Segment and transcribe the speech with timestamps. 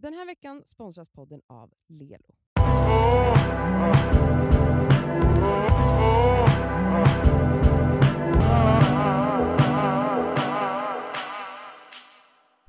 [0.00, 2.34] Den här veckan sponsras podden av Lelo.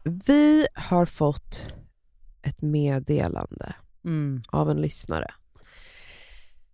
[0.04, 1.68] Vi har fått
[2.42, 3.76] ett meddelande
[4.06, 4.42] Mm.
[4.50, 5.28] av en lyssnare.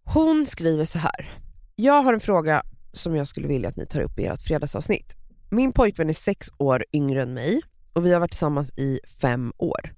[0.04, 1.40] Hon skriver så här.
[1.76, 2.64] Jag har en fråga
[2.94, 5.16] som jag skulle vilja att ni tar upp i ert fredagsavsnitt.
[5.50, 7.62] Min pojkvän är sex år yngre än mig
[7.94, 9.94] och vi har varit tillsammans i fem år.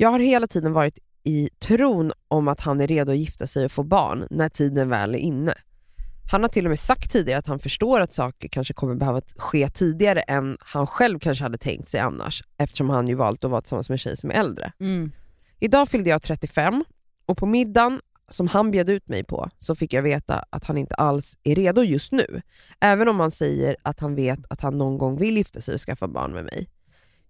[0.00, 3.64] Jag har hela tiden varit i tron om att han är redo att gifta sig
[3.64, 5.54] och få barn när tiden väl är inne.
[6.30, 9.20] Han har till och med sagt tidigare att han förstår att saker kanske kommer behöva
[9.36, 13.50] ske tidigare än han själv kanske hade tänkt sig annars eftersom han ju valt att
[13.50, 14.72] vara tillsammans med en tjej som är äldre.
[14.80, 15.12] Mm.
[15.60, 16.84] Idag fyllde jag 35
[17.26, 20.78] och på middagen som han bjöd ut mig på så fick jag veta att han
[20.78, 22.42] inte alls är redo just nu.
[22.80, 25.80] Även om han säger att han vet att han någon gång vill gifta sig och
[25.80, 26.68] skaffa barn med mig.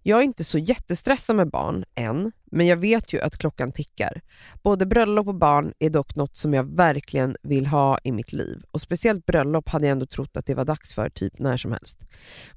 [0.03, 4.21] Jag är inte så jättestressad med barn än, men jag vet ju att klockan tickar.
[4.63, 8.63] Både bröllop och barn är dock något som jag verkligen vill ha i mitt liv.
[8.71, 11.71] Och speciellt bröllop hade jag ändå trott att det var dags för typ när som
[11.71, 12.07] helst.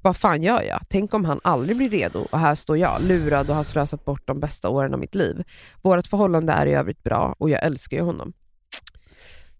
[0.01, 0.79] Vad fan gör jag?
[0.89, 4.27] Tänk om han aldrig blir redo och här står jag, lurad och har slösat bort
[4.27, 5.43] de bästa åren av mitt liv.
[5.81, 8.33] Vårt förhållande är i övrigt bra och jag älskar ju honom.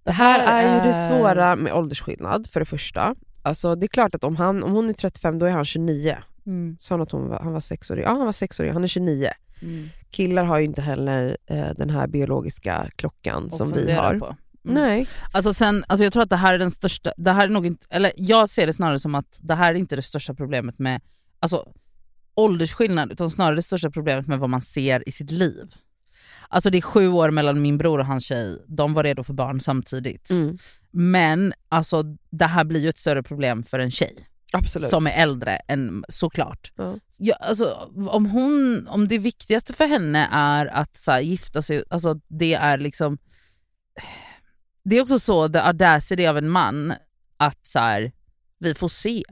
[0.03, 3.15] Det här är ju det svåra med åldersskillnad för det första.
[3.41, 6.17] Alltså det är klart att om, han, om hon är 35 då är han 29.
[6.45, 6.77] Mm.
[6.79, 8.03] Sa hon att hon var, han var sexårig?
[8.03, 9.29] Ja han var sexårig, han är 29.
[9.61, 9.89] Mm.
[10.11, 14.19] Killar har ju inte heller eh, den här biologiska klockan Och som vi har.
[14.19, 14.25] På.
[14.25, 14.83] Mm.
[14.83, 15.07] Nej.
[15.31, 17.65] Alltså sen, alltså jag tror att det här är den största, det här är nog
[17.65, 20.79] inte, eller jag ser det snarare som att det här är inte det största problemet
[20.79, 21.01] med
[21.39, 21.73] alltså,
[22.35, 25.73] åldersskillnad utan snarare det största problemet med vad man ser i sitt liv.
[26.49, 29.33] Alltså det är sju år mellan min bror och hans tjej, de var redo för
[29.33, 30.29] barn samtidigt.
[30.29, 30.57] Mm.
[30.91, 34.89] Men alltså det här blir ju ett större problem för en tjej Absolut.
[34.89, 36.71] som är äldre än såklart.
[36.75, 36.95] Ja.
[37.17, 41.83] Ja, alltså, om, hon, om det viktigaste för henne är att så här, gifta sig,
[41.89, 43.17] alltså det är liksom
[44.83, 46.93] det är också så the audacity av en man
[47.37, 48.11] att så här,
[48.59, 49.23] vi får se.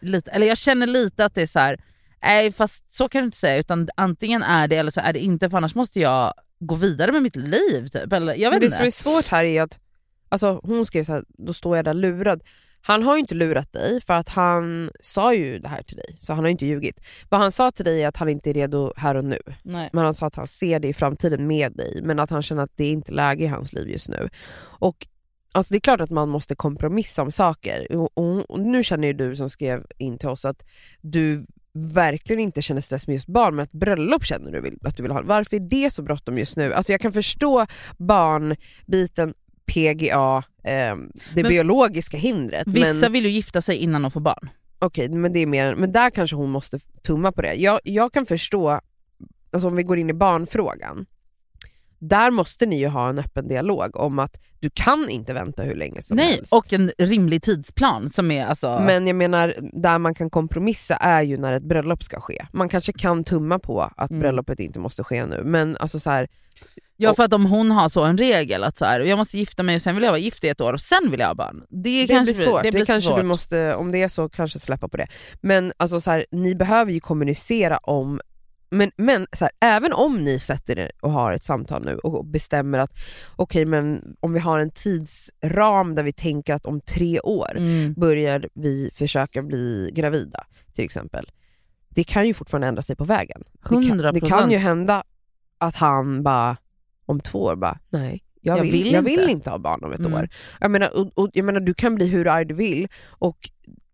[0.00, 1.80] Lite, eller jag känner lite att det är så här,
[2.22, 5.18] nej fast så kan du inte säga utan antingen är det eller så är det
[5.20, 8.12] inte för annars måste jag gå vidare med mitt liv typ.
[8.12, 8.76] Eller, jag vet Men det inte.
[8.76, 9.78] som är svårt här är att,
[10.28, 12.42] alltså hon skrev så här, då står jag där lurad.
[12.86, 16.16] Han har ju inte lurat dig för att han sa ju det här till dig,
[16.18, 17.00] så han har ju inte ljugit.
[17.28, 19.38] Vad han sa till dig är att han inte är redo här och nu.
[19.62, 19.90] Nej.
[19.92, 22.62] Men han sa att han ser det i framtiden med dig, men att han känner
[22.62, 24.28] att det är inte läge i hans liv just nu.
[24.62, 25.06] Och
[25.52, 27.96] alltså Det är klart att man måste kompromissa om saker.
[27.96, 28.18] Och,
[28.50, 30.64] och nu känner ju du som skrev in till oss att
[31.00, 34.96] du verkligen inte känner stress med just barn, men att bröllop känner du vill, att
[34.96, 35.22] du vill ha.
[35.22, 36.74] Varför är det så bråttom just nu?
[36.74, 37.66] Alltså jag kan förstå
[37.98, 39.34] barnbiten,
[39.66, 40.96] PGA, eh,
[41.34, 42.66] det Men- biologiska hindret.
[42.66, 44.48] Vissa men, vill ju gifta sig innan de får barn.
[44.78, 47.54] Okej, men det är mer, men där kanske hon måste tumma på det.
[47.54, 48.80] Jag, jag kan förstå,
[49.52, 51.06] alltså om vi går in i barnfrågan,
[51.98, 55.74] där måste ni ju ha en öppen dialog om att du kan inte vänta hur
[55.74, 56.52] länge som Nej, helst.
[56.52, 58.80] och en rimlig tidsplan som är alltså...
[58.86, 62.46] Men jag menar, där man kan kompromissa är ju när ett bröllop ska ske.
[62.52, 64.20] Man kanske kan tumma på att Mm.
[64.20, 66.28] bröllopet inte måste ske nu, men alltså så här,
[66.96, 69.62] Ja för att om hon har så en regel att så här, jag måste gifta
[69.62, 71.34] mig och sen vill jag vara gift i ett år och sen vill jag ha
[71.34, 71.64] barn.
[71.70, 72.62] Det, det kanske blir svårt.
[72.62, 73.18] Det, Det, blir kanske svårt.
[73.18, 75.06] du måste, om det är så, kanske släppa på det.
[75.40, 78.20] Men alltså så här, ni behöver ju kommunicera om
[78.70, 82.24] men, men så här, även om ni sätter er och har ett samtal nu och
[82.26, 82.90] bestämmer att
[83.36, 87.94] okej men om vi har en tidsram där vi tänker att om tre år Mm.
[87.94, 91.30] börjar vi försöka bli gravida till exempel.
[91.88, 93.42] Det kan ju fortfarande ändra sig på vägen.
[93.62, 94.12] Det kan, 100%.
[94.12, 95.02] det kan ju hända
[95.58, 96.56] att han bara
[97.06, 99.84] om två år bara, nej jag Jag vill, vill jag inte." vill inte ha barn
[99.84, 100.14] om ett Mm.
[100.14, 100.28] år.
[100.60, 103.50] Jag menar, och, och, jag menar, du kan bli hur arg du vill och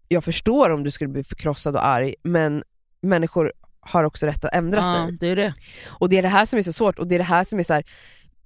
[0.09, 2.63] jag förstår om du skulle bli förkrossad och arg men
[3.03, 5.17] människor har också rätt att ändra Ja, sig.
[5.21, 5.55] det är det.
[5.89, 7.59] Och det är det här som är så svårt och det är det här som
[7.59, 7.85] är så här.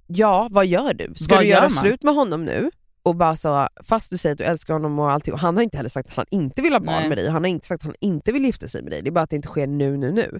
[0.07, 1.13] ja vad gör du?
[1.15, 1.69] Ska Vad du gör göra man?
[1.71, 2.71] slut med honom nu?
[3.03, 5.63] Och bara så, fast du säger att du älskar honom och allting, och han har
[5.63, 7.09] inte heller sagt att han inte vill ha barn Nej.
[7.09, 9.09] med dig, han har inte sagt att han inte vill gifta sig med dig, det
[9.09, 10.39] är bara att det inte sker nu, nu, nu.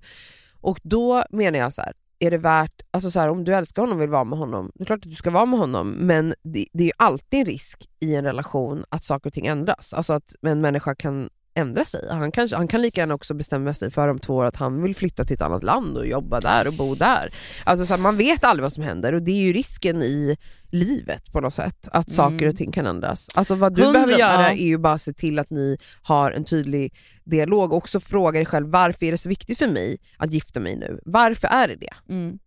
[0.62, 3.82] Och då menar jag så här, är det värt, alltså så här, om du älskar
[3.82, 5.90] honom och vill vara med honom, det är klart att du ska vara med honom,
[5.92, 9.46] men det, det är ju alltid en risk i en relation att saker och ting
[9.46, 9.94] ändras.
[9.94, 12.08] Alltså att en människa kan ändra sig.
[12.10, 14.82] Han, kanske, han kan lika gärna också bestämma sig för om två år att han
[14.84, 17.34] vill flytta till ett annat land och jobba där och bo där.
[17.64, 20.38] Alltså så här, man vet aldrig vad som händer och det är ju risken i
[20.72, 22.50] livet på något sätt, att saker Mm.
[22.50, 23.30] och ting kan ändras.
[23.34, 26.44] Alltså vad du Hundra- behöver göra är ju bara se till att ni har en
[26.44, 26.94] tydlig
[27.24, 30.60] dialog och också fråga dig själv varför är det så viktigt för mig att gifta
[30.60, 31.00] mig nu?
[31.06, 32.14] Varför är det det?
[32.14, 32.40] Mm.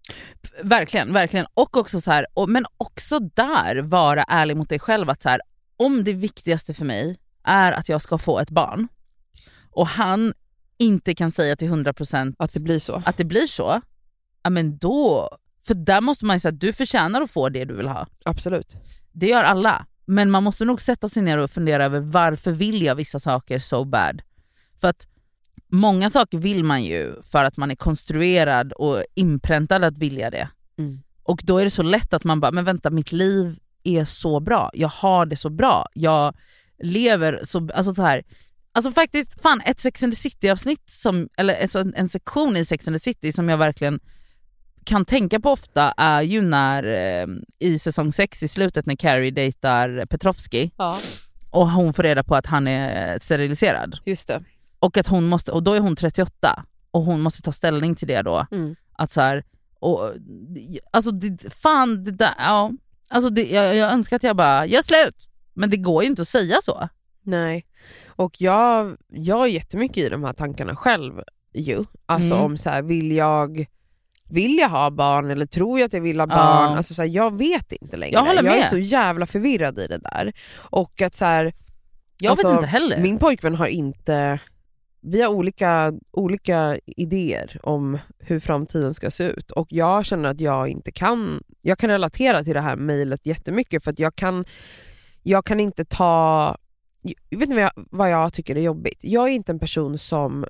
[0.62, 1.46] Verkligen, verkligen.
[1.55, 5.28] Och också så här, och, men också där vara ärlig mot dig själv att så
[5.28, 5.40] här,
[5.76, 8.88] om det viktigaste för mig är att jag ska få ett barn
[9.78, 10.34] och han
[10.78, 13.02] inte kan säga till 100% Att det blir så?
[13.04, 13.80] att det blir så,
[14.42, 15.28] ja men då,
[15.66, 18.06] för där måste man ju säga att du förtjänar att få det du vill ha.
[18.25, 18.76] Absolut.
[19.12, 19.86] Det gör alla.
[20.06, 23.58] Men man måste nog sätta sig ner och fundera över varför vill jag vissa saker
[23.58, 24.22] so bad?
[24.80, 25.06] För att
[25.69, 30.48] många saker vill man ju för att man är konstruerad och inpräntad att vilja det.
[30.78, 31.02] Mm.
[31.22, 34.40] Och då är det så lätt att man bara, men vänta mitt liv är så
[34.40, 36.34] bra, jag har det så bra, jag
[36.82, 38.22] lever så, alltså så här.
[38.73, 42.65] Alltså faktiskt, fan ett Sex and the City avsnitt, som, eller en, en sektion i
[42.65, 44.00] Sex and the City som jag verkligen
[44.85, 47.26] kan tänka på ofta är ju när eh,
[47.59, 50.99] i säsong 6 i slutet när Carrie dejtar Petrovski Ja,
[51.50, 53.99] och hon får reda på att han är steriliserad.
[54.05, 54.44] just det.
[54.79, 58.09] Och, att hon måste, och då är hon 38 och hon måste ta ställning till
[58.09, 58.47] det då.
[58.50, 58.76] Mm.
[58.93, 59.44] Att så här,
[59.81, 60.12] och,
[60.91, 62.73] alltså det, fan det där, ja.
[63.09, 65.29] Alltså det, jag, jag önskar att jag bara, gör slut!
[65.55, 66.88] Men det går ju inte att säga så.
[67.23, 67.67] Nej.
[68.19, 71.12] Och jag, jag är jättemycket i de här tankarna själv
[71.55, 71.85] ju.
[72.06, 72.44] Alltså Mm.
[72.44, 73.67] om så här, vill jag
[74.31, 76.37] vill jag ha barn eller tror jag att jag vill ha Ja.
[76.37, 76.76] barn?
[76.76, 78.12] Alltså så här, jag vet inte längre.
[78.12, 80.32] Jag håller är så jävla förvirrad i det där.
[80.56, 81.53] Och att så här,
[82.20, 82.99] Jag Alltså, vet inte heller.
[82.99, 84.38] min pojkvän har inte,
[85.00, 90.41] vi har olika, olika idéer om hur framtiden ska se ut och jag känner att
[90.41, 94.44] jag inte kan, jag kan relatera till det här mejlet jättemycket för att jag kan,
[95.23, 96.56] jag kan inte ta, jag
[97.31, 98.99] vet inte vad jag, vad jag tycker är jobbigt.
[99.00, 100.46] Jag är inte en person som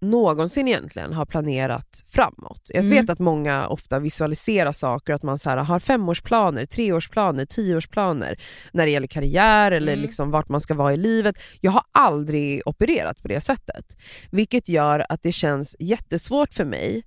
[0.00, 2.70] någonsin egentligen har planerat framåt.
[2.74, 2.90] Jag Mm.
[2.90, 8.40] vet att många ofta visualiserar saker, att man så här har femårsplaner, treårsplaner, tioårsplaner
[8.72, 10.02] när det gäller karriär eller Mm.
[10.02, 11.36] liksom vart man ska vara i livet.
[11.60, 13.96] Jag har aldrig opererat på det sättet.
[14.30, 17.02] Vilket gör att det känns jättesvårt för mig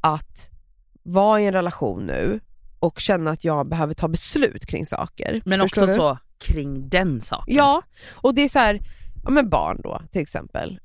[0.00, 0.50] att
[1.02, 2.40] vara i en relation nu
[2.78, 5.40] och känna att jag behöver ta beslut kring saker.
[5.44, 5.94] Men Förstår också du?
[5.98, 7.54] så kring den saken.
[7.54, 7.82] Ja,
[8.12, 8.80] och det är så här,
[9.24, 10.80] ja men barn då till exempel.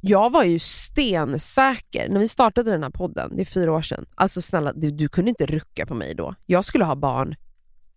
[0.00, 4.06] Jag var ju stensäker när vi startade den här podden, det är fyra år sedan.
[4.14, 6.34] Alltså snälla, du, du kunde inte rucka på mig då.
[6.46, 7.36] Jag skulle ha barn,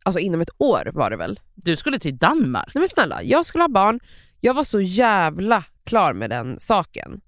[0.04, 1.39] alltså inom ett år var det väl?
[1.56, 2.71] Du skulle till Danmark.
[2.74, 4.00] Nej men snälla, jag skulle ha barn.
[4.39, 7.21] Jag var så jävla klar med den saken.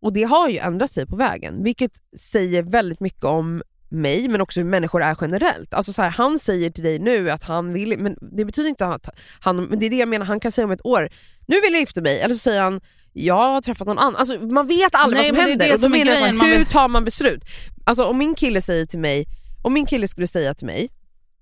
[0.00, 4.40] Och det har ju ändrat sig på vägen, vilket säger väldigt mycket om mig men
[4.40, 5.74] också hur människor är generellt.
[5.74, 8.86] Alltså så här, han säger till dig nu att han vill, men det betyder inte
[8.86, 9.08] att
[9.40, 11.08] han, men det är det jag menar, han kan säga om ett år,
[11.46, 12.80] nu vill jag gifta mig, eller så säger han
[13.12, 14.16] jag har träffat någon annan.
[14.16, 16.46] Alltså, man vet aldrig Nej, vad som men det är händer det och då menar
[16.46, 17.44] jag hur tar man beslut?
[17.84, 19.26] Alltså om min kille säger till mig,
[19.62, 20.88] om min kille skulle säga till mig,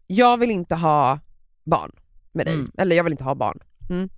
[0.06, 1.20] jag vill inte ha
[1.66, 1.90] barn
[2.32, 2.70] med dig, Mm.
[2.78, 3.58] eller jag vill inte ha barn.
[3.90, 4.08] Mm.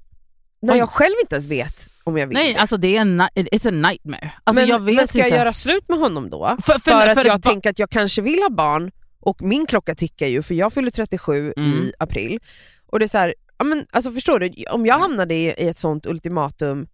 [0.63, 2.59] När jag själv inte ens vet om jag vill Nej det.
[2.61, 4.33] alltså det är en, it's a nightmare.
[4.45, 5.29] Alltså men, jag vet men ska inte.
[5.31, 6.57] jag göra slut med honom då?
[6.63, 9.67] För- För, för- att för jag tänker att jag kanske vill ha barn och min
[9.67, 11.71] klocka tickar ju för jag fyller 37 Mm.
[11.73, 12.41] i april.
[12.87, 15.69] Och det är så här, ja, men, alltså förstår du, om jag hamnade i, i
[15.69, 16.87] ett sånt ultimatum,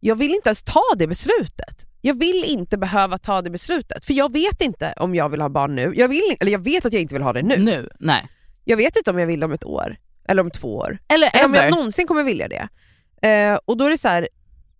[0.00, 1.86] jag vill inte ens ta det beslutet.
[2.00, 5.48] Jag vill inte behöva ta det beslutet, för jag vet inte om jag vill ha
[5.48, 5.92] barn nu.
[5.96, 7.56] Jag, vill, eller jag vet att jag inte vill ha det nu.
[7.58, 8.26] Nu, nej.
[8.64, 9.96] Jag vet inte om jag vill det om ett år,
[10.28, 10.98] eller om två år.
[11.08, 12.68] Eller Eller om jag någonsin kommer vilja det.
[13.28, 14.28] Eh, och då är det så här,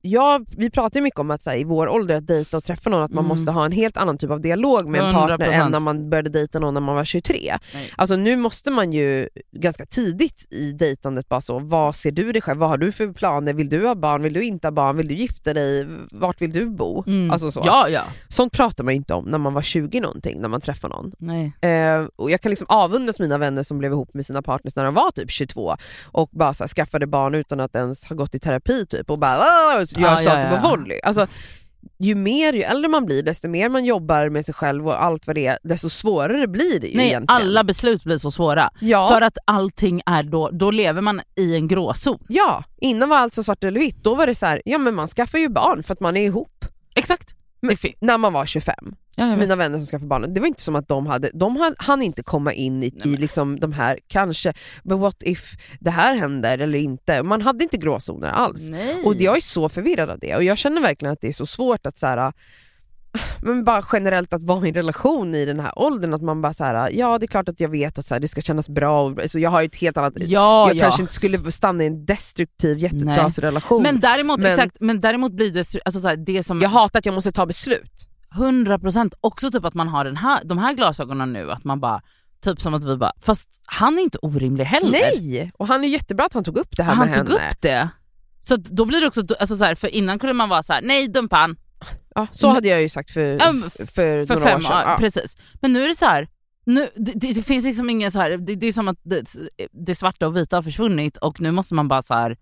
[0.02, 2.64] ja, vi pratar ju mycket om att så här, i vår ålder att dejta och
[2.64, 3.28] träffa någon, att man Mm.
[3.28, 5.64] måste ha en helt annan typ av dialog med en partner 100%.
[5.64, 7.58] än när man började dejta någon när man var 23.
[7.75, 7.93] Nej.
[7.96, 12.43] Alltså nu måste man ju ganska tidigt i dejtandet bara så, vad ser du dig
[12.43, 12.58] själv?
[12.58, 13.52] Vad har du för planer?
[13.52, 14.22] Vill du ha barn?
[14.22, 14.96] Vill du inte ha barn?
[14.96, 15.87] Vill du gifta dig?
[16.10, 17.05] Vart vill du bo?
[17.06, 17.31] Mm.
[17.31, 17.62] Alltså så.
[17.64, 18.02] Ja, ja.
[18.28, 21.12] Sånt pratar man ju inte om när man var 20 någonting, när man träffar någon.
[21.69, 24.84] Eh, och jag kan liksom avundas mina vänner som blev ihop med sina partners när
[24.84, 28.34] de var typ 22 och bara så här, skaffade barn utan att ens ha gått
[28.34, 29.36] i terapi typ och bara
[30.01, 30.61] gör Ja, saker ja, ja.
[30.61, 31.01] på volley.
[31.03, 31.27] Alltså,
[31.99, 35.27] ju mer, ju äldre man blir, desto mer man jobbar med sig själv och allt
[35.27, 37.43] vad det är, desto svårare blir det ju Nej, egentligen.
[37.43, 38.70] alla beslut blir så svåra.
[38.81, 42.19] ja, För att allting är då, då lever man i en gråzon.
[42.29, 44.05] ja, innan var allt så svart eller vitt.
[44.05, 46.25] Då var det så här, ja men man skaffar ju barn för att man är
[46.27, 46.65] ihop.
[46.94, 47.34] Exakt.
[47.62, 48.74] Men- När man var 25.
[49.16, 49.36] ja.
[49.36, 52.02] Mina vänner som skaffade barn, det var inte som att de hade, de hann- hann
[52.02, 54.52] inte komma in i, Nej, men- i liksom de här, kanske,
[54.84, 57.22] but what if det här händer eller inte.
[57.22, 58.70] Man hade inte gråzoner alls.
[58.70, 59.02] Nej.
[59.04, 61.46] Och jag är så förvirrad av det och jag känner verkligen att det är så
[61.46, 62.32] svårt att så här,
[63.40, 66.52] men bara generellt att vara i en relation i den här åldern, att man bara
[66.52, 68.69] så här, ja det är klart att jag vet att så här, det ska kännas
[68.69, 70.82] bra, och, jag har ju ett helt annat, ja, jag ja.
[70.82, 73.82] kanske inte skulle stanna i en destruktiv jättetrasig relation.
[73.82, 76.98] Men däremot, Men- exakt, men däremot blir det alltså så här, det som jag hatar
[76.98, 78.08] att jag måste ta beslut.
[78.36, 82.02] 100% också typ att man har den här, de här glasögonen nu, att man bara
[82.44, 84.90] Typ som att vi bara, fast han är inte orimlig heller.
[84.90, 85.52] Nej!
[85.58, 87.50] Och han är jättebra att han tog upp det här han med tog henne.
[87.50, 87.88] upp det.
[88.40, 90.82] Så då blir det också, alltså så här, för innan kunde man vara så här:
[90.82, 91.56] nej dumpa han.
[92.14, 94.82] Ja, så hade jag ju sagt för, Ja, f- för, för några fem år sedan.
[94.86, 94.96] Ja.
[94.98, 95.36] precis.
[95.60, 96.28] Men nu är det så här.
[96.64, 99.24] Nu, det, det, det finns liksom ingen så här, det, det är som att det,
[99.72, 102.36] det svarta och vita har försvunnit och nu måste man bara så här.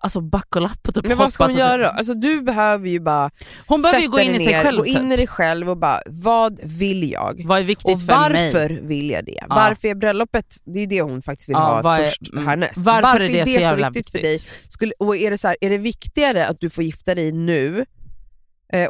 [0.00, 1.84] alltså buckle-up och typ Men vad ska hon göra då?
[1.88, 3.30] Alltså du behöver ju bara
[3.66, 5.12] Hon behöver ju gå in i sig ner, själv gå in typ.
[5.12, 7.42] i dig själv och bara, vad vill jag?
[7.44, 8.52] Vad är viktigt Och för mig?
[8.52, 9.44] varför vill jag det?
[9.48, 12.46] Varför är bröllopet, det är ju det hon faktiskt vill Ja, ha är- först mm,
[12.46, 12.76] härnäst.
[12.76, 14.46] varför är det så så jävla viktigt, för viktigt?
[14.46, 14.68] dig?
[14.68, 17.84] Skulle, och är det, så här, är det viktigare att du får gifta dig nu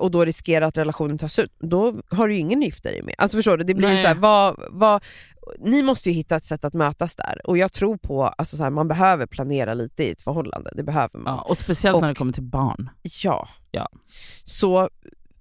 [0.01, 3.03] och då riskerar att relationen tas ut, då har du ju ingen att gifta dig
[3.03, 3.15] med.
[3.19, 3.65] Alltså förstår du?
[3.65, 5.03] Det blir så här, vad, vad,
[5.59, 8.63] ni måste ju hitta ett sätt att mötas där och jag tror på alltså så
[8.63, 11.35] här, man behöver planera lite i ett förhållande, det behöver man.
[11.35, 12.91] Ja, och speciellt när Och- det kommer till barn.
[13.23, 13.49] Ja.
[13.71, 13.89] Ja.
[14.45, 14.89] Så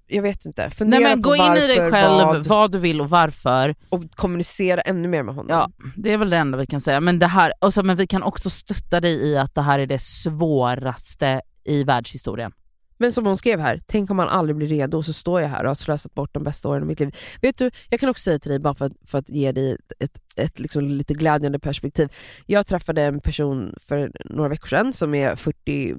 [0.07, 2.71] jag vet inte, fundera Nej men på gå in i dig varför, själv, vad, vad
[2.71, 3.75] du vill och varför.
[3.89, 5.49] och kommunicera ännu mer med honom.
[5.49, 6.99] Ja, det är väl det enda vi kan säga.
[6.99, 9.79] Men, det här, och så, men vi kan också stötta dig i att det här
[9.79, 12.51] är det svåraste i världshistorien.
[12.97, 15.49] Men som hon skrev här, tänk om man aldrig blir redo och så står jag
[15.49, 17.15] här och har slösat bort de bästa åren i mitt liv.
[17.41, 19.71] Vet du, jag kan också säga till dig, bara för att, för att ge dig
[19.71, 22.09] ett, ett, ett liksom lite glädjande perspektiv.
[22.45, 25.95] Jag träffade en person för några veckor sedan som är 40,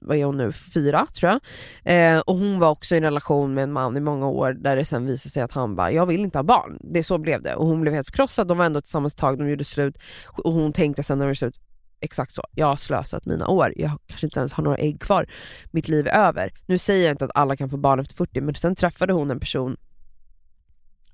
[0.00, 1.40] vad är hon nu, fyra tror jag.
[2.14, 4.76] Eh, och hon var också i en relation med en man i många år där
[4.76, 6.78] det sen visade sig att han bara, jag vill inte ha barn.
[6.80, 7.54] Det så blev det.
[7.54, 9.98] Och hon blev helt förkrossad, de var ändå tillsammans ett tag, de gjorde slut.
[10.26, 11.60] Och hon tänkte sen när de gjorde slut,
[12.02, 15.26] exakt så, jag har slösat mina år, jag kanske inte ens har några ägg kvar,
[15.70, 16.52] mitt liv är över.
[16.66, 19.30] Nu säger jag inte att alla kan få barn efter 40, men sen träffade hon
[19.30, 19.76] en person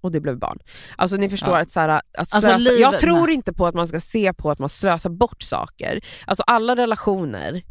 [0.00, 0.59] och det blev barn.
[0.97, 1.61] Alltså ni förstår Ja.
[1.62, 3.35] att, så här, att Alltså, slösa, livet- jag tror nej.
[3.35, 6.00] inte på att man ska se på att man slösar bort saker.
[6.26, 7.62] Alltså alla relationer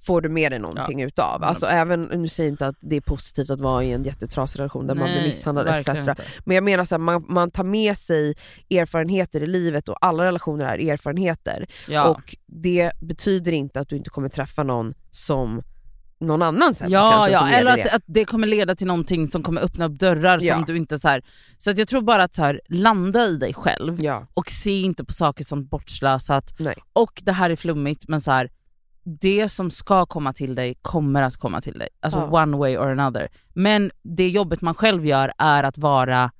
[0.00, 1.42] får du med dig någonting utav.
[1.44, 4.60] Alltså även, nu säger jag inte att det är positivt att vara i en jättetrasig
[4.60, 5.88] relation där man blir Nej, misshandlad etc.
[5.88, 6.14] inte.
[6.44, 8.34] Men jag menar här, man, man tar med sig
[8.70, 11.66] erfarenheter i livet och alla relationer är erfarenheter.
[11.88, 12.08] Ja.
[12.08, 15.62] Och det betyder inte att du inte kommer träffa någon som
[16.20, 19.42] någon annan sen Ja, kanske ja eller att, att det kommer leda till någonting som
[19.42, 20.54] kommer öppna upp dörrar Ja.
[20.54, 21.22] som du inte så här.
[21.58, 24.80] Så att jag tror bara att så här, landa i dig själv Ja, och se
[24.80, 26.54] inte på saker som bortslösat.
[26.58, 26.74] nej.
[26.92, 28.50] Och det här är flummigt men så här,
[29.20, 31.88] det som ska komma till dig kommer att komma till dig.
[32.00, 32.42] Alltså Ja.
[32.42, 33.28] one way or another.
[33.54, 36.30] Men det jobbet man själv gör är att vara,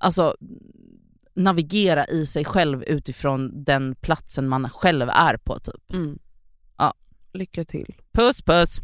[0.00, 0.36] alltså
[1.34, 5.92] navigera i sig själv utifrån den platsen man själv är på typ.
[5.92, 6.18] Mm.
[6.78, 6.94] Ja.
[7.32, 7.94] Lycka till.
[8.12, 8.80] Puss puss!